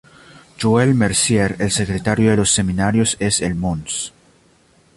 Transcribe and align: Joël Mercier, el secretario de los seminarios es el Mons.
Joël 0.59 0.95
Mercier, 0.95 1.57
el 1.59 1.69
secretario 1.69 2.31
de 2.31 2.37
los 2.37 2.49
seminarios 2.49 3.15
es 3.19 3.39
el 3.39 3.53
Mons. 3.53 4.11